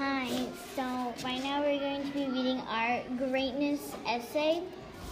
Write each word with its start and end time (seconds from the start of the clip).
Hi, 0.00 0.46
so 0.74 0.82
right 1.22 1.42
now 1.42 1.60
we're 1.60 1.78
going 1.78 2.02
to 2.02 2.12
be 2.14 2.24
reading 2.24 2.58
our 2.60 3.02
greatness 3.18 3.94
essay. 4.06 4.62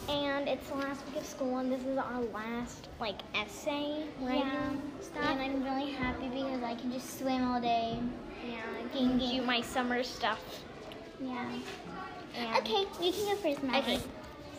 And 0.08 0.49
it's 0.49 0.67
the 0.70 0.76
last 0.76 1.04
week 1.04 1.17
of 1.17 1.26
school, 1.26 1.58
and 1.58 1.70
this 1.70 1.83
is 1.83 1.99
our 1.99 2.22
last 2.33 2.88
like 2.99 3.20
essay 3.34 4.04
writing 4.22 4.47
Yeah, 4.47 4.70
stuff. 5.02 5.24
And 5.27 5.43
I'm 5.43 5.63
really 5.63 5.93
happy 5.93 6.29
because 6.29 6.63
I 6.63 6.74
can 6.74 6.90
just 6.90 7.18
swim 7.18 7.47
all 7.47 7.61
day. 7.61 7.99
yeah, 8.48 8.62
I 8.82 8.96
can 8.96 9.18
do 9.18 9.43
my 9.43 9.61
summer 9.61 10.02
stuff. 10.02 10.40
Yeah. 11.20 11.52
And 12.34 12.57
Okay, 12.57 12.86
you 13.05 13.12
can 13.12 13.27
go 13.27 13.36
first, 13.43 13.62
Molly. 13.62 13.79
Okay. 13.80 14.00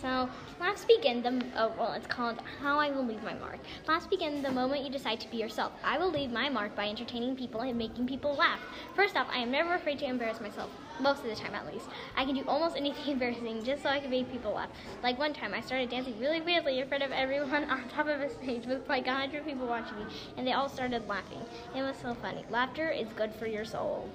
So 0.02 0.30
last 0.62 0.88
weekend, 0.88 1.26
the 1.26 1.44
oh, 1.58 1.74
well, 1.78 1.92
it's 1.92 2.08
called 2.08 2.40
"How 2.62 2.80
I 2.80 2.90
Will 2.90 3.06
Leave 3.06 3.22
My 3.22 3.34
Mark." 3.34 3.60
Last 3.86 4.10
weekend, 4.10 4.46
the 4.46 4.52
moment 4.52 4.86
you 4.86 4.90
decide 4.90 5.20
to 5.20 5.30
be 5.30 5.36
yourself, 5.36 5.74
I 5.84 5.98
will 5.98 6.10
leave 6.10 6.32
my 6.32 6.48
mark 6.48 6.74
by 6.74 6.88
entertaining 6.88 7.36
people 7.36 7.60
and 7.60 7.78
making 7.78 8.08
people 8.08 8.34
laugh. 8.34 8.62
First 8.96 9.18
off, 9.18 9.28
I 9.30 9.40
am 9.40 9.52
never 9.52 9.74
afraid 9.74 10.00
to 10.00 10.06
embarrass 10.06 10.40
myself. 10.40 10.70
Most 11.02 11.26
of 11.26 11.30
the 11.30 11.36
time, 11.36 11.54
at 11.54 11.68
least, 11.68 11.90
I 12.16 12.24
can 12.24 12.34
do 12.36 12.46
almost 12.48 12.78
anything 12.84 13.12
embarrassing 13.12 13.66
just 13.66 13.84
so 13.84 13.90
I 13.90 14.00
can 14.00 14.10
make 14.10 14.32
people 14.32 14.54
laugh. 14.54 14.70
Like 15.04 15.20
one 15.20 15.34
time, 15.34 15.54
I 15.54 15.60
started 15.60 15.90
dancing 15.90 16.18
really 16.18 16.40
weirdly 16.40 16.80
in 16.80 16.88
front 16.88 17.04
of 17.04 17.12
everyone 17.12 17.64
on 17.70 17.90
top 17.90 18.08
of 18.08 18.22
a 18.22 18.30
stage 18.30 18.68
with 18.68 18.88
like 18.88 19.06
a 19.06 19.14
hundred 19.14 19.44
people 19.44 19.68
watching 19.68 19.98
me, 19.98 20.06
and 20.38 20.48
they 20.48 20.54
all 20.54 20.70
started 20.70 21.10
laughing. 21.10 21.46
It 21.76 21.82
was 21.82 21.98
so 21.98 22.14
funny. 22.14 22.46
Laughter 22.50 22.90
is 22.90 23.10
good 23.18 23.34
for 23.36 23.48
your 23.48 23.66
soul. 23.66 24.10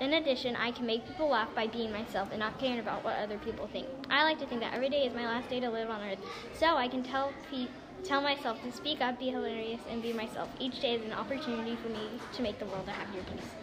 In 0.00 0.12
addition, 0.12 0.56
I 0.56 0.72
can 0.72 0.86
make 0.86 1.06
people 1.06 1.28
laugh 1.28 1.54
by 1.54 1.66
being 1.68 1.92
myself 1.92 2.30
and 2.30 2.40
not 2.40 2.58
caring 2.58 2.80
about 2.80 3.04
what 3.04 3.16
other 3.16 3.38
people 3.38 3.68
think. 3.68 3.86
I 4.10 4.24
like 4.24 4.38
to 4.40 4.46
think 4.46 4.60
that 4.60 4.74
every 4.74 4.88
day 4.90 5.04
is 5.06 5.14
my 5.14 5.26
last 5.26 5.48
day 5.48 5.60
to 5.60 5.70
live 5.70 5.88
on 5.88 6.02
earth, 6.02 6.18
so 6.52 6.76
I 6.76 6.88
can 6.88 7.02
tell 7.02 7.32
pe- 7.48 7.68
tell 8.02 8.20
myself 8.20 8.60
to 8.62 8.72
speak 8.72 9.00
up, 9.00 9.18
be 9.20 9.30
hilarious, 9.30 9.80
and 9.88 10.02
be 10.02 10.12
myself. 10.12 10.50
Each 10.58 10.80
day 10.80 10.94
is 10.94 11.04
an 11.04 11.12
opportunity 11.12 11.76
for 11.76 11.88
me 11.88 12.20
to 12.32 12.42
make 12.42 12.58
the 12.58 12.66
world 12.66 12.88
a 12.88 12.92
happier 12.92 13.22
place. 13.22 13.54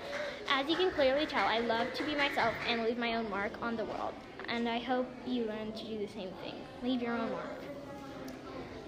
As 0.48 0.67
you 0.70 0.76
can 0.76 0.90
clearly 0.91 1.27
tell, 1.27 1.45
I 1.45 1.59
love 1.59 1.94
to 1.94 2.04
be 2.04 2.16
myself 2.16 2.55
and 2.66 2.82
leave 2.82 2.98
my 2.98 3.16
own 3.16 3.29
mark 3.29 3.54
on 3.62 3.76
the 3.76 3.85
world, 3.85 4.16
and 4.48 4.68
I 4.70 4.79
hope 4.79 5.07
you 5.26 5.45
learn 5.45 5.73
to 5.73 5.85
do 5.85 5.99
the 5.99 6.07
same 6.07 6.32
thing. 6.41 6.55
Leave 6.82 7.01
your 7.01 7.16
own 7.16 7.32
mark. 7.32 7.66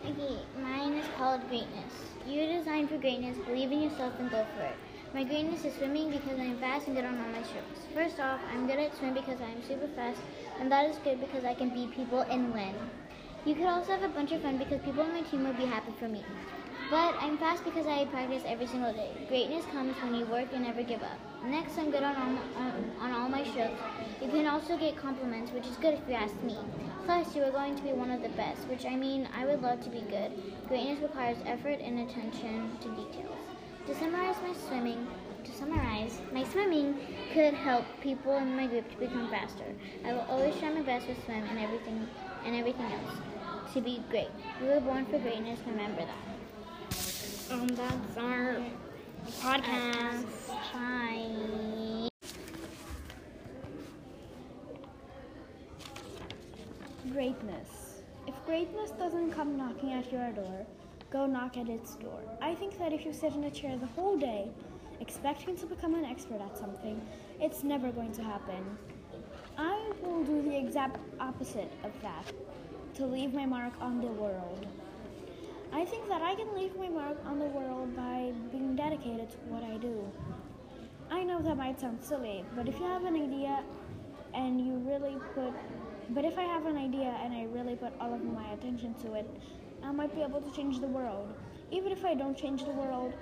Okay, 0.05 0.45
mine 0.55 0.93
is 0.95 1.07
called 1.17 1.47
greatness. 1.47 2.15
You're 2.25 2.57
designed 2.57 2.89
for 2.89 2.97
greatness. 2.97 3.37
Believe 3.37 3.71
in 3.71 3.81
yourself 3.81 4.13
and 4.19 4.29
go 4.31 4.45
for 4.55 4.61
it. 4.63 4.77
My 5.13 5.23
greatness 5.23 5.63
is 5.63 5.75
swimming 5.75 6.09
because 6.09 6.39
I'm 6.39 6.57
fast 6.57 6.87
and 6.87 6.95
good 6.95 7.05
on 7.05 7.19
all 7.19 7.29
my 7.29 7.43
strokes. 7.43 7.81
First 7.93 8.19
off, 8.19 8.39
I'm 8.51 8.65
good 8.65 8.79
at 8.79 8.97
swim 8.97 9.13
because 9.13 9.39
I'm 9.41 9.61
super 9.61 9.87
fast, 9.95 10.19
and 10.59 10.71
that 10.71 10.89
is 10.89 10.97
good 11.03 11.19
because 11.19 11.45
I 11.45 11.53
can 11.53 11.69
beat 11.69 11.95
people 11.95 12.21
and 12.21 12.51
win. 12.51 12.73
You 13.45 13.53
could 13.53 13.67
also 13.67 13.91
have 13.91 14.01
a 14.01 14.07
bunch 14.07 14.31
of 14.31 14.41
fun 14.41 14.57
because 14.57 14.81
people 14.81 15.03
on 15.03 15.13
my 15.13 15.21
team 15.21 15.43
will 15.43 15.53
be 15.53 15.65
happy 15.65 15.93
for 15.99 16.07
me. 16.07 16.23
But 16.89 17.13
I'm 17.19 17.37
fast 17.37 17.63
because 17.63 17.85
I 17.85 18.05
practice 18.05 18.41
every 18.47 18.65
single 18.65 18.91
day. 18.91 19.11
Greatness 19.27 19.65
comes 19.65 19.95
when 19.97 20.15
you 20.15 20.25
work 20.25 20.47
and 20.51 20.63
never 20.63 20.81
give 20.81 21.03
up. 21.03 21.19
Next, 21.45 21.77
I'm 21.77 21.91
good 21.91 22.01
on 22.01 22.15
all, 22.15 22.31
my, 22.31 22.41
on, 22.55 22.91
on 22.99 23.11
all 23.11 23.29
my 23.29 23.43
strokes. 23.43 23.81
You 24.19 24.29
can 24.29 24.47
also 24.47 24.77
get 24.79 24.97
compliments, 24.97 25.51
which 25.51 25.67
is 25.67 25.77
good 25.77 25.93
if 25.93 26.01
you 26.07 26.15
ask 26.15 26.41
me. 26.41 26.57
Plus, 27.05 27.35
you 27.35 27.43
are 27.43 27.51
going 27.51 27.75
to 27.75 27.83
be 27.83 27.93
one 27.93 28.09
of 28.09 28.23
the 28.23 28.29
best, 28.29 28.67
which 28.67 28.83
I 28.83 28.95
mean, 28.95 29.29
I 29.37 29.45
would 29.45 29.61
love 29.61 29.83
to 29.83 29.91
be 29.91 30.01
good. 30.01 30.31
Greatness 30.67 31.03
requires 31.03 31.37
effort 31.45 31.79
and 31.81 31.99
attention 31.99 32.71
to 32.81 32.89
details. 32.89 33.43
To 33.87 33.93
summarize 33.95 34.37
my 34.41 34.53
swimming, 34.53 35.07
to 35.43 35.51
summarize, 35.51 36.17
my 36.31 36.45
swimming 36.45 36.95
could 37.33 37.53
help 37.53 37.83
people 38.01 38.37
in 38.37 38.55
my 38.55 38.65
group 38.65 38.89
to 38.89 38.97
become 38.97 39.27
faster. 39.29 39.65
I 40.05 40.13
will 40.13 40.25
always 40.29 40.55
try 40.57 40.69
my 40.69 40.81
best 40.81 41.07
with 41.07 41.21
swim 41.25 41.43
and 41.43 41.59
everything 41.59 42.07
and 42.45 42.55
everything 42.55 42.85
else 42.85 43.17
to 43.73 43.81
be 43.81 44.01
great. 44.09 44.29
We 44.61 44.67
were 44.67 44.79
born 44.79 45.05
for 45.07 45.19
greatness. 45.19 45.59
Remember 45.67 46.05
that. 46.05 47.53
Um, 47.53 47.67
that's 47.67 48.17
our 48.17 48.61
podcast. 49.41 50.47
Bye. 50.73 52.07
Greatness. 57.11 58.01
If 58.27 58.45
greatness 58.45 58.91
doesn't 58.91 59.31
come 59.31 59.57
knocking 59.57 59.91
at 59.91 60.09
your 60.09 60.31
door, 60.31 60.65
go 61.13 61.27
knock 61.27 61.57
at 61.57 61.69
its 61.69 61.93
door. 61.95 62.19
I 62.41 62.55
think 62.55 62.79
that 62.79 62.91
if 62.91 63.05
you 63.05 63.13
sit 63.13 63.33
in 63.33 63.43
a 63.43 63.51
chair 63.51 63.77
the 63.77 63.85
whole 63.85 64.17
day, 64.17 64.49
expecting 64.99 65.55
to 65.57 65.67
become 65.67 65.93
an 65.93 66.05
expert 66.05 66.41
at 66.41 66.57
something, 66.57 66.99
it's 67.39 67.63
never 67.63 67.91
going 67.91 68.11
to 68.13 68.23
happen. 68.23 68.77
I 69.55 69.91
will 70.01 70.23
do 70.23 70.41
the 70.41 70.57
exact 70.57 70.97
opposite 71.19 71.71
of 71.83 71.91
that 72.01 72.33
to 72.95 73.05
leave 73.05 73.31
my 73.31 73.45
mark 73.45 73.73
on 73.79 74.01
the 74.01 74.07
world. 74.07 74.65
I 75.71 75.85
think 75.85 76.07
that 76.07 76.23
I 76.23 76.33
can 76.33 76.55
leave 76.55 76.75
my 76.77 76.89
mark 76.89 77.17
on 77.27 77.37
the 77.37 77.45
world 77.45 77.95
by 77.95 78.33
being 78.51 78.75
dedicated 78.75 79.29
to 79.29 79.37
what 79.49 79.63
I 79.63 79.77
do. 79.77 80.11
I 81.11 81.23
know 81.23 81.39
that 81.43 81.57
might 81.57 81.79
sound 81.79 82.03
silly, 82.03 82.43
but 82.55 82.67
if 82.67 82.79
you 82.79 82.85
have 82.85 83.05
an 83.05 83.15
idea 83.15 83.63
and 84.33 84.59
you 84.59 84.77
really 84.77 85.17
put 85.35 85.53
but 86.09 86.25
if 86.25 86.37
I 86.37 86.43
have 86.43 86.65
an 86.65 86.77
idea 86.77 87.17
and 87.23 87.33
I 87.33 87.45
really 87.45 87.75
put 87.75 87.93
all 87.99 88.13
of 88.13 88.23
my 88.23 88.51
attention 88.51 88.93
to 89.03 89.13
it, 89.13 89.29
I 89.85 89.91
might 89.91 90.15
be 90.15 90.21
able 90.21 90.41
to 90.41 90.55
change 90.55 90.79
the 90.79 90.87
world. 90.87 91.33
Even 91.71 91.91
if 91.91 92.05
I 92.05 92.13
don't 92.13 92.37
change 92.37 92.63
the 92.63 92.71
world, 92.71 93.13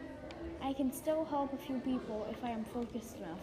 I 0.61 0.73
can 0.73 0.91
still 0.91 1.25
help 1.25 1.53
a 1.53 1.57
few 1.57 1.79
people 1.79 2.27
if 2.29 2.44
I 2.44 2.51
am 2.51 2.63
focused 2.66 3.17
enough. 3.17 3.39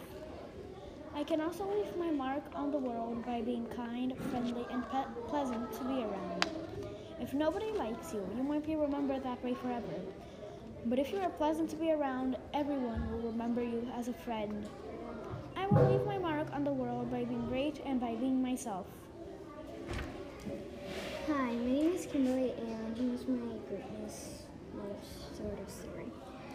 I 1.15 1.23
can 1.23 1.41
also 1.41 1.69
leave 1.69 1.97
my 1.97 2.11
mark 2.11 2.43
on 2.55 2.71
the 2.71 2.77
world 2.77 3.25
by 3.25 3.41
being 3.41 3.65
kind, 3.75 4.15
friendly, 4.29 4.65
and 4.71 4.83
pe- 4.89 5.27
pleasant 5.27 5.71
to 5.73 5.83
be 5.83 6.03
around. 6.03 6.45
If 7.19 7.33
nobody 7.33 7.71
likes 7.71 8.13
you, 8.13 8.25
you 8.37 8.43
might 8.43 8.65
be 8.65 8.75
remembered 8.75 9.23
that 9.23 9.43
way 9.43 9.53
forever. 9.53 9.99
But 10.85 10.97
if 10.97 11.11
you 11.11 11.19
are 11.19 11.29
pleasant 11.29 11.69
to 11.71 11.75
be 11.75 11.91
around, 11.91 12.37
everyone 12.53 13.11
will 13.11 13.31
remember 13.31 13.61
you 13.61 13.85
as 13.97 14.07
a 14.07 14.13
friend. 14.13 14.65
I 15.57 15.67
will 15.67 15.89
leave 15.91 16.05
my 16.05 16.17
mark 16.17 16.47
on 16.53 16.63
the 16.63 16.71
world 16.71 17.11
by 17.11 17.25
being 17.25 17.45
great 17.47 17.81
and 17.85 17.99
by 17.99 18.15
being 18.15 18.41
myself. 18.41 18.85
Hi, 21.29 21.51
my 21.51 21.53
name 21.53 21.93
is 21.93 22.07
Kimberly, 22.07 22.53
and 22.57 22.97
here's 22.97 23.27
my 23.27 23.53
greatness 23.69 24.45
sort 25.37 25.59
of 25.59 25.69
story. 25.69 26.11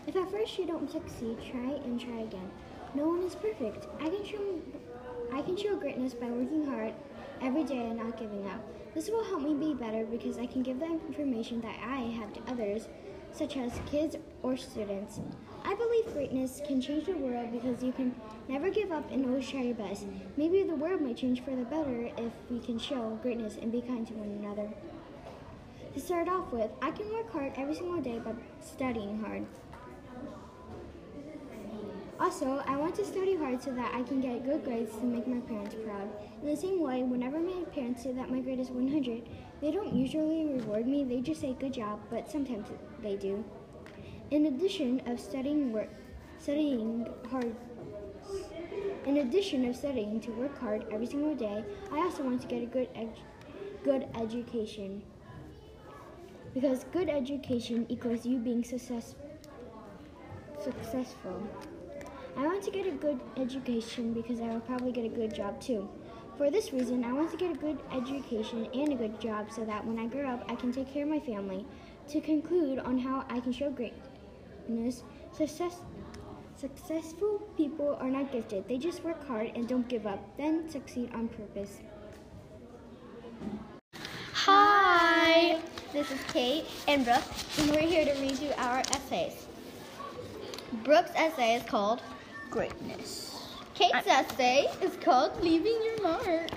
If 0.09 0.17
at 0.17 0.29
first 0.33 0.59
you 0.59 0.67
don't 0.67 0.91
succeed, 0.91 1.39
try 1.49 1.75
and 1.85 2.01
try 2.01 2.23
again. 2.23 2.51
No 2.93 3.07
one 3.07 3.23
is 3.23 3.37
perfect. 3.37 3.87
I 4.01 4.09
can 4.09 4.25
show 4.25 4.61
I 5.33 5.43
can 5.43 5.57
show 5.57 5.77
greatness 5.77 6.15
by 6.15 6.27
working 6.27 6.67
hard 6.67 6.93
every 7.41 7.63
day 7.63 7.87
and 7.87 7.99
not 7.99 8.19
giving 8.19 8.49
up. 8.49 8.61
This 8.97 9.09
will 9.11 9.23
help 9.23 9.43
me 9.43 9.55
be 9.55 9.75
better 9.75 10.05
because 10.07 10.39
I 10.39 10.47
can 10.47 10.65
give 10.65 10.81
the 10.81 10.87
information 10.87 11.61
that 11.61 11.77
I 11.81 12.01
have 12.19 12.33
to 12.33 12.41
others, 12.51 12.89
such 13.35 13.57
as 13.57 13.73
kids 13.91 14.17
or 14.43 14.57
students. 14.57 15.21
I 15.65 15.75
believe 15.75 16.13
greatness 16.13 16.61
can 16.67 16.81
change 16.81 17.07
the 17.07 17.17
world 17.17 17.51
because 17.51 17.83
you 17.83 17.93
can 17.93 18.15
never 18.49 18.71
give 18.71 18.93
up 18.93 19.11
and 19.11 19.27
always 19.27 19.49
try 19.49 19.63
your 19.63 19.75
best. 19.75 20.07
Maybe 20.37 20.63
the 20.63 20.77
world 20.77 21.01
might 21.01 21.17
change 21.17 21.43
for 21.43 21.57
the 21.57 21.65
better 21.65 22.11
if 22.17 22.33
we 22.51 22.61
can 22.61 22.79
show 22.79 23.19
greatness 23.23 23.57
and 23.61 23.73
be 23.73 23.81
kind 23.81 24.07
to 24.07 24.15
one 24.15 24.31
another. 24.45 24.71
To 25.95 26.01
start 26.01 26.29
off 26.29 26.53
with, 26.53 26.71
I 26.83 26.91
can 26.91 27.11
work 27.13 27.33
hard 27.33 27.53
every 27.57 27.75
single 27.75 28.01
day 28.01 28.19
by 28.19 28.35
studying 28.61 29.21
hard. 29.21 29.47
Also, 32.21 32.63
I 32.67 32.77
want 32.77 32.95
to 32.97 33.05
study 33.05 33.37
hard 33.37 33.63
so 33.63 33.73
that 33.73 33.93
I 33.95 34.03
can 34.03 34.21
get 34.21 34.45
good 34.45 34.65
grades 34.65 34.95
to 34.97 35.05
make 35.05 35.27
my 35.27 35.41
parents 35.41 35.75
proud. 35.85 36.09
In 36.43 36.49
the 36.49 36.57
same 36.57 36.81
way, 36.81 37.03
whenever 37.03 37.41
my 37.41 37.65
parents 37.73 38.03
say 38.05 38.13
that 38.13 38.31
my 38.31 38.41
grade 38.41 38.61
is 38.61 38.71
100, 38.71 39.29
they 39.65 39.71
don't 39.71 39.95
usually 39.95 40.45
reward 40.45 40.87
me, 40.87 41.05
they 41.05 41.23
just 41.23 41.41
say 41.41 41.55
good 41.59 41.73
job, 41.73 41.99
but 42.11 42.31
sometimes 42.31 42.69
they 43.03 43.17
do. 43.17 43.43
In 44.31 44.45
addition 44.45 45.01
of 45.07 45.19
studying 45.19 45.73
work, 45.73 45.89
studying 46.39 47.09
hard 47.31 47.55
in 49.07 49.19
addition 49.19 49.67
of 49.67 49.75
studying 49.75 50.21
to 50.21 50.31
work 50.33 50.59
hard 50.59 50.85
every 50.91 51.07
single 51.07 51.35
day, 51.35 51.65
I 51.91 51.99
also 51.99 52.25
want 52.25 52.43
to 52.43 52.47
get 52.47 52.63
a 52.63 52.67
good 52.67 52.89
ed- 52.95 53.19
good 53.83 54.07
education. 54.15 55.03
Because 56.53 56.85
good 56.85 57.09
education 57.09 57.87
equals 57.89 58.27
you 58.27 58.39
being 58.39 58.65
success- 58.65 59.15
successful. 60.61 61.49
I 62.37 62.47
want 62.47 62.63
to 62.65 62.71
get 62.71 62.87
a 62.87 62.93
good 62.93 63.21
education 63.39 64.13
because 64.13 64.41
I 64.41 64.49
will 64.49 64.61
probably 64.61 64.93
get 64.93 65.07
a 65.07 65.15
good 65.21 65.35
job 65.35 65.61
too. 65.61 65.89
For 66.37 66.51
this 66.51 66.73
reason, 66.73 67.05
I 67.05 67.13
want 67.13 67.31
to 67.31 67.37
get 67.37 67.53
a 67.53 67.59
good 67.59 67.79
education 67.93 68.67
and 68.75 68.93
a 68.93 68.97
good 68.97 69.21
job 69.21 69.53
so 69.53 69.65
that 69.65 69.87
when 69.87 69.99
I 69.99 70.07
grow 70.07 70.29
up, 70.29 70.45
I 70.51 70.57
can 70.57 70.73
take 70.73 70.93
care 70.93 71.05
of 71.05 71.09
my 71.09 71.21
family. 71.21 71.65
To 72.09 72.21
conclude 72.21 72.81
on 72.81 72.99
how 72.99 73.25
I 73.31 73.41
can 73.41 73.53
show 73.53 73.71
greatness, 73.71 75.05
success, 75.33 75.77
successful 76.57 77.41
people 77.57 77.97
are 78.01 78.11
not 78.11 78.33
gifted. 78.33 78.67
They 78.69 78.79
just 78.79 79.05
work 79.05 79.27
hard 79.27 79.53
and 79.55 79.69
don't 79.69 79.89
give 79.89 80.07
up, 80.07 80.37
then 80.37 80.69
succeed 80.69 81.15
on 81.15 81.29
purpose. 81.29 81.81
Hi. 84.33 85.61
This 85.93 86.11
is 86.11 86.19
Kate 86.33 86.65
and 86.89 87.05
Brooke, 87.05 87.23
and 87.59 87.71
we're 87.71 87.79
here 87.79 88.05
to 88.05 88.21
read 88.21 88.37
you 88.41 88.51
our 88.59 88.81
essays. 88.91 89.47
Brooke's 90.83 91.13
essay 91.15 91.55
is 91.55 91.63
called 91.63 92.03
Greatness. 92.51 93.34
Kate's 93.75 94.07
essay 94.07 94.67
is 94.83 94.97
called 95.01 95.43
Leaving 95.43 95.77
Your 95.85 96.03
Mark. 96.03 96.49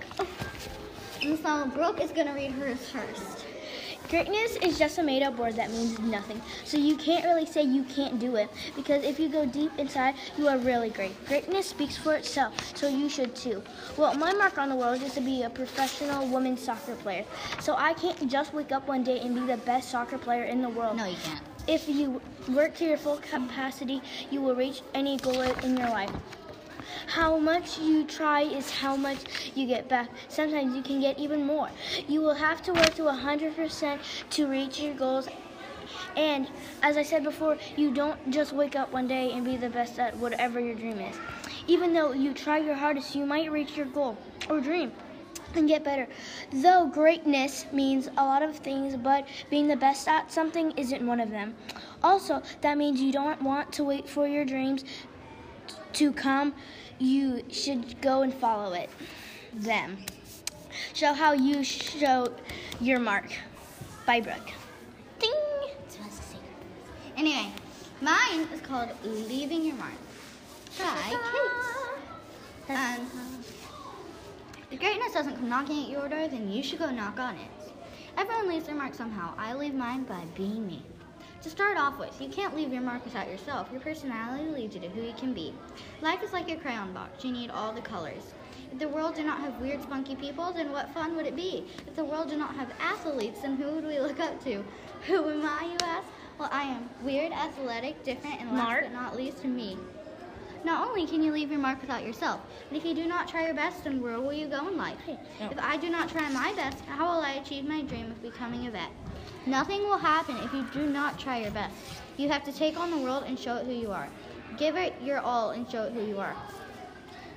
And 1.23 1.39
so 1.39 1.65
Brooke 1.73 1.99
is 1.99 2.11
going 2.11 2.27
to 2.27 2.33
read 2.33 2.51
hers 2.51 2.91
first. 2.91 3.43
Greatness 4.07 4.55
is 4.57 4.77
just 4.77 4.99
a 4.99 5.03
made 5.03 5.23
up 5.23 5.35
word 5.37 5.55
that 5.55 5.71
means 5.71 5.97
nothing. 5.97 6.39
So 6.63 6.77
you 6.77 6.95
can't 6.95 7.25
really 7.25 7.47
say 7.47 7.63
you 7.63 7.83
can't 7.85 8.19
do 8.19 8.35
it 8.35 8.49
because 8.75 9.03
if 9.03 9.19
you 9.19 9.29
go 9.29 9.47
deep 9.47 9.71
inside, 9.79 10.13
you 10.37 10.47
are 10.47 10.59
really 10.59 10.91
great. 10.91 11.25
Greatness 11.25 11.65
speaks 11.67 11.97
for 11.97 12.13
itself, 12.13 12.53
so 12.77 12.87
you 12.87 13.09
should 13.09 13.35
too. 13.35 13.63
Well, 13.97 14.13
my 14.13 14.31
mark 14.33 14.59
on 14.59 14.69
the 14.69 14.75
world 14.75 15.01
is 15.01 15.15
to 15.15 15.21
be 15.21 15.41
a 15.41 15.49
professional 15.49 16.27
women's 16.27 16.61
soccer 16.61 16.95
player. 16.95 17.25
So 17.59 17.73
I 17.75 17.95
can't 17.95 18.29
just 18.29 18.53
wake 18.53 18.71
up 18.71 18.87
one 18.87 19.03
day 19.03 19.19
and 19.19 19.33
be 19.33 19.41
the 19.41 19.57
best 19.57 19.89
soccer 19.89 20.19
player 20.19 20.43
in 20.43 20.61
the 20.61 20.69
world. 20.69 20.97
No, 20.97 21.05
you 21.05 21.17
can't. 21.23 21.41
If 21.67 21.89
you 21.89 22.21
work 22.49 22.75
to 22.75 22.85
your 22.85 22.97
full 22.97 23.17
capacity, 23.17 24.01
you 24.29 24.39
will 24.39 24.55
reach 24.55 24.83
any 24.93 25.17
goal 25.17 25.41
in 25.41 25.75
your 25.75 25.89
life. 25.89 26.11
How 27.05 27.37
much 27.37 27.79
you 27.79 28.03
try 28.03 28.41
is 28.41 28.69
how 28.71 28.95
much 28.95 29.51
you 29.55 29.67
get 29.67 29.87
back. 29.87 30.09
Sometimes 30.27 30.75
you 30.75 30.81
can 30.81 30.99
get 30.99 31.19
even 31.19 31.45
more. 31.45 31.69
You 32.07 32.21
will 32.21 32.33
have 32.33 32.61
to 32.63 32.73
work 32.73 32.95
to 32.95 33.03
100% 33.03 33.99
to 34.31 34.47
reach 34.47 34.79
your 34.79 34.93
goals. 34.95 35.27
And 36.15 36.49
as 36.81 36.97
I 36.97 37.03
said 37.03 37.23
before, 37.23 37.57
you 37.75 37.93
don't 37.93 38.31
just 38.31 38.53
wake 38.53 38.75
up 38.75 38.91
one 38.91 39.07
day 39.07 39.31
and 39.31 39.45
be 39.45 39.57
the 39.57 39.69
best 39.69 39.99
at 39.99 40.17
whatever 40.17 40.59
your 40.59 40.75
dream 40.75 40.99
is. 40.99 41.15
Even 41.67 41.93
though 41.93 42.11
you 42.13 42.33
try 42.33 42.57
your 42.57 42.75
hardest, 42.75 43.15
you 43.15 43.25
might 43.25 43.51
reach 43.51 43.77
your 43.77 43.85
goal 43.85 44.17
or 44.49 44.59
dream 44.59 44.91
and 45.55 45.67
get 45.67 45.83
better. 45.83 46.07
Though 46.51 46.87
greatness 46.87 47.65
means 47.71 48.09
a 48.17 48.23
lot 48.23 48.41
of 48.41 48.57
things, 48.57 48.95
but 48.95 49.27
being 49.49 49.67
the 49.67 49.75
best 49.75 50.07
at 50.07 50.31
something 50.31 50.71
isn't 50.71 51.05
one 51.05 51.19
of 51.19 51.29
them. 51.29 51.55
Also, 52.03 52.41
that 52.61 52.77
means 52.77 53.01
you 53.01 53.11
don't 53.11 53.41
want 53.41 53.71
to 53.73 53.83
wait 53.83 54.07
for 54.07 54.27
your 54.27 54.45
dreams 54.45 54.83
to 55.97 56.11
come. 56.11 56.53
You 56.99 57.43
should 57.49 58.01
go 58.01 58.21
and 58.21 58.33
follow 58.33 58.73
it. 58.73 58.89
Them. 59.53 59.97
Show 60.93 61.13
how 61.13 61.33
you 61.33 61.63
show 61.63 62.33
your 62.79 62.99
mark. 62.99 63.31
By 64.05 64.21
Brooke. 64.21 64.51
Ding! 65.19 65.31
Anyway, 67.17 67.47
mine 67.99 68.47
is 68.53 68.61
called 68.61 68.89
Leaving 69.03 69.63
Your 69.63 69.75
Mark 69.75 69.91
by 70.77 71.15
Kate. 72.67 72.75
Um, 72.75 73.07
if 74.69 74.79
greatness 74.79 75.13
doesn't 75.13 75.35
come 75.35 75.49
knocking 75.49 75.85
at 75.85 75.89
your 75.89 76.07
door, 76.07 76.27
then 76.27 76.51
you 76.51 76.61
should 76.61 76.79
go 76.79 76.91
knock 76.91 77.19
on 77.19 77.35
it. 77.35 77.73
Everyone 78.17 78.49
leaves 78.49 78.67
their 78.67 78.75
mark 78.75 78.93
somehow. 78.93 79.33
I 79.37 79.55
leave 79.55 79.73
mine 79.73 80.03
by 80.03 80.21
being 80.35 80.67
me. 80.67 80.83
To 81.43 81.49
start 81.51 81.77
off 81.77 81.99
with, 81.99 82.19
you 82.19 82.29
can't 82.29 82.55
leave 82.55 82.73
your 82.73 82.81
mark 82.81 83.05
without 83.05 83.29
yourself. 83.29 83.67
Your 83.71 83.79
personality 83.79 84.49
leads 84.49 84.73
you 84.73 84.81
to 84.81 84.89
who 84.89 85.03
you 85.03 85.13
can 85.13 85.33
be. 85.33 85.53
Life 86.01 86.23
is 86.23 86.33
like 86.33 86.49
a 86.49 86.55
crayon 86.55 86.93
box. 86.93 87.23
You 87.23 87.31
need 87.31 87.51
all 87.51 87.71
the 87.71 87.81
colors. 87.81 88.33
If 88.71 88.79
the 88.79 88.87
world 88.87 89.15
did 89.15 89.27
not 89.27 89.39
have 89.41 89.61
weird, 89.61 89.81
spunky 89.83 90.15
people, 90.15 90.51
then 90.51 90.71
what 90.71 90.89
fun 90.93 91.15
would 91.15 91.27
it 91.27 91.35
be? 91.35 91.65
If 91.85 91.95
the 91.95 92.03
world 92.03 92.29
did 92.29 92.39
not 92.39 92.55
have 92.55 92.71
athletes, 92.79 93.41
then 93.41 93.55
who 93.55 93.71
would 93.71 93.85
we 93.85 93.99
look 93.99 94.19
up 94.19 94.43
to? 94.45 94.63
Who 95.05 95.29
am 95.29 95.45
I, 95.45 95.65
you 95.65 95.77
ask? 95.83 96.07
Well, 96.39 96.49
I 96.51 96.63
am 96.63 96.89
weird, 97.03 97.31
athletic, 97.31 98.03
different, 98.03 98.41
and 98.41 98.51
last 98.51 98.63
Mark. 98.63 98.83
but 98.83 98.93
not 98.93 99.15
least, 99.15 99.41
to 99.43 99.47
me. 99.47 99.77
Not 100.67 100.85
only 100.85 101.07
can 101.07 101.23
you 101.23 101.31
leave 101.31 101.49
your 101.49 101.61
mark 101.61 101.79
without 101.79 102.03
yourself, 102.03 102.41
but 102.67 102.77
if 102.77 102.83
you 102.83 102.93
do 102.93 103.07
not 103.07 103.29
try 103.29 103.45
your 103.45 103.53
best, 103.53 103.85
then 103.85 104.01
where 104.01 104.19
will 104.19 104.33
you 104.33 104.47
go 104.47 104.67
in 104.67 104.75
life? 104.75 104.97
If 105.39 105.57
I 105.59 105.77
do 105.77 105.89
not 105.89 106.09
try 106.09 106.29
my 106.29 106.51
best, 106.55 106.83
how 106.83 107.05
will 107.05 107.21
I 107.21 107.35
achieve 107.35 107.63
my 107.63 107.83
dream 107.83 108.11
of 108.11 108.21
becoming 108.21 108.67
a 108.67 108.71
vet? 108.71 108.89
Nothing 109.45 109.83
will 109.83 109.97
happen 109.97 110.35
if 110.43 110.53
you 110.53 110.65
do 110.73 110.85
not 110.85 111.17
try 111.17 111.37
your 111.39 111.51
best. 111.51 111.73
You 112.17 112.27
have 112.27 112.43
to 112.43 112.51
take 112.51 112.77
on 112.77 112.91
the 112.91 112.97
world 112.97 113.23
and 113.25 113.39
show 113.39 113.55
it 113.55 113.65
who 113.65 113.71
you 113.71 113.93
are. 113.93 114.09
Give 114.57 114.75
it 114.75 114.93
your 115.01 115.19
all 115.19 115.51
and 115.51 115.71
show 115.71 115.83
it 115.83 115.93
who 115.93 116.03
you 116.03 116.19
are. 116.19 116.35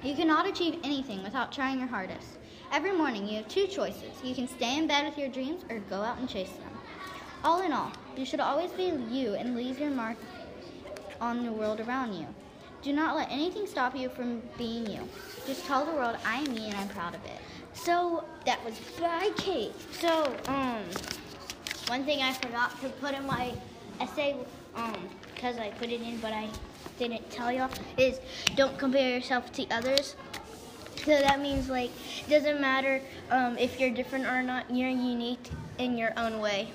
You 0.02 0.16
cannot 0.16 0.48
achieve 0.48 0.80
anything 0.82 1.22
without 1.22 1.52
trying 1.52 1.78
your 1.78 1.86
hardest. 1.86 2.38
Every 2.72 2.90
morning 2.90 3.28
you 3.28 3.36
have 3.36 3.46
two 3.48 3.68
choices. 3.68 4.10
You 4.24 4.34
can 4.34 4.48
stay 4.48 4.76
in 4.76 4.88
bed 4.88 5.04
with 5.04 5.16
your 5.16 5.28
dreams 5.28 5.62
or 5.70 5.78
go 5.88 6.02
out 6.02 6.18
and 6.18 6.28
chase 6.28 6.50
them. 6.50 6.72
All 7.44 7.62
in 7.62 7.72
all, 7.72 7.92
you 8.16 8.26
should 8.26 8.40
always 8.40 8.72
be 8.72 8.86
you 9.08 9.34
and 9.34 9.54
leave 9.54 9.78
your 9.78 9.90
mark 9.90 10.16
on 11.20 11.44
the 11.44 11.52
world 11.52 11.78
around 11.78 12.14
you. 12.14 12.26
Do 12.82 12.92
not 12.94 13.14
let 13.14 13.30
anything 13.30 13.66
stop 13.66 13.94
you 13.94 14.08
from 14.08 14.40
being 14.56 14.90
you. 14.90 15.06
Just 15.46 15.66
tell 15.66 15.84
the 15.84 15.92
world, 15.92 16.16
I 16.24 16.36
am 16.36 16.54
me 16.54 16.68
and 16.68 16.76
I'm 16.76 16.88
proud 16.88 17.14
of 17.14 17.22
it. 17.24 17.38
So 17.74 18.24
that 18.46 18.64
was 18.64 18.74
by 18.98 19.30
Kate. 19.36 19.72
So, 19.92 20.34
um, 20.46 20.82
one 21.88 22.04
thing 22.04 22.22
I 22.22 22.32
forgot 22.32 22.80
to 22.80 22.88
put 22.88 23.14
in 23.14 23.26
my 23.26 23.52
essay, 24.00 24.36
um, 24.74 24.96
because 25.34 25.58
I 25.58 25.70
put 25.70 25.90
it 25.90 26.00
in 26.00 26.18
but 26.18 26.32
I 26.32 26.48
didn't 26.98 27.28
tell 27.30 27.52
y'all, 27.52 27.70
is 27.98 28.20
don't 28.56 28.78
compare 28.78 29.16
yourself 29.16 29.52
to 29.52 29.66
others. 29.70 30.16
So 31.04 31.10
that 31.10 31.40
means 31.40 31.68
like 31.68 31.90
it 32.26 32.30
doesn't 32.30 32.60
matter 32.60 33.02
um, 33.30 33.58
if 33.58 33.80
you're 33.80 33.90
different 33.90 34.26
or 34.26 34.42
not. 34.42 34.70
You're 34.70 34.90
unique 34.90 35.50
in 35.78 35.98
your 35.98 36.12
own 36.16 36.40
way. 36.40 36.70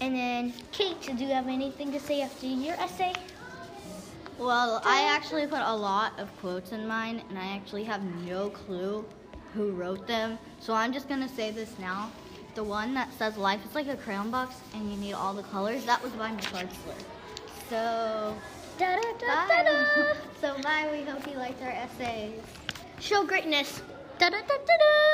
And 0.00 0.16
then 0.16 0.52
Kate, 0.72 1.00
do 1.00 1.24
you 1.24 1.32
have 1.32 1.48
anything 1.48 1.92
to 1.92 2.00
say 2.00 2.22
after 2.22 2.46
your 2.46 2.74
essay? 2.74 3.12
Well, 4.42 4.82
I 4.84 5.02
actually 5.04 5.46
put 5.46 5.60
a 5.60 5.74
lot 5.74 6.18
of 6.18 6.28
quotes 6.40 6.72
in 6.72 6.88
mine, 6.88 7.22
and 7.28 7.38
I 7.38 7.54
actually 7.54 7.84
have 7.84 8.02
no 8.26 8.50
clue 8.50 9.04
who 9.54 9.70
wrote 9.70 10.08
them. 10.08 10.36
So 10.58 10.74
I'm 10.74 10.92
just 10.92 11.08
gonna 11.08 11.28
say 11.28 11.52
this 11.52 11.78
now. 11.78 12.10
The 12.56 12.64
one 12.64 12.92
that 12.94 13.12
says 13.16 13.36
life 13.36 13.64
is 13.64 13.74
like 13.76 13.86
a 13.86 13.96
crayon 13.96 14.32
box 14.32 14.56
and 14.74 14.90
you 14.90 14.96
need 14.98 15.12
all 15.12 15.32
the 15.32 15.44
colors, 15.44 15.84
that 15.86 16.02
was 16.02 16.12
by 16.12 16.32
Miss 16.32 16.46
Artzler. 16.46 16.98
So, 17.70 18.34
Da, 18.78 18.96
da, 18.96 19.02
da, 19.20 19.46
da, 19.46 19.62
da. 19.62 20.14
So 20.40 20.60
bye, 20.62 20.88
we 20.90 21.02
hope 21.02 21.24
you 21.30 21.38
liked 21.38 21.62
our 21.62 21.70
essays. 21.70 22.32
Show 22.98 23.24
greatness. 23.24 23.80
Da, 24.18 24.28
da, 24.28 24.38
da, 24.38 24.56
da, 24.56 24.76
da. 24.78 25.12